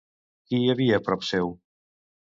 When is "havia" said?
0.75-1.01